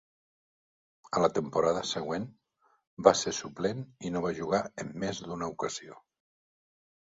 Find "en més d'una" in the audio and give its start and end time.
4.87-5.55